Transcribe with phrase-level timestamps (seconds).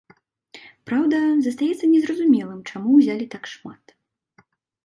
[0.89, 3.83] Праўда, застаецца незразумелым, чаму ўзялі так шмат.